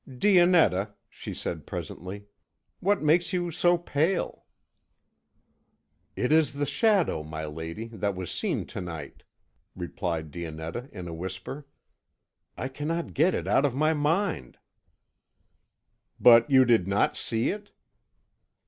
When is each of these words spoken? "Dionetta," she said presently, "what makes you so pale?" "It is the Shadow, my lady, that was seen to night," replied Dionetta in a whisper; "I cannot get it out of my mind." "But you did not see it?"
"Dionetta," 0.09 0.95
she 1.11 1.31
said 1.31 1.67
presently, 1.67 2.25
"what 2.79 3.03
makes 3.03 3.33
you 3.33 3.51
so 3.51 3.77
pale?" 3.77 4.45
"It 6.15 6.31
is 6.31 6.53
the 6.53 6.65
Shadow, 6.65 7.21
my 7.21 7.45
lady, 7.45 7.85
that 7.89 8.15
was 8.15 8.31
seen 8.31 8.65
to 8.65 8.81
night," 8.81 9.21
replied 9.75 10.31
Dionetta 10.31 10.89
in 10.91 11.07
a 11.07 11.13
whisper; 11.13 11.67
"I 12.57 12.67
cannot 12.67 13.13
get 13.13 13.35
it 13.35 13.47
out 13.47 13.63
of 13.63 13.75
my 13.75 13.93
mind." 13.93 14.57
"But 16.19 16.49
you 16.49 16.65
did 16.65 16.87
not 16.87 17.15
see 17.15 17.49
it?" 17.51 17.69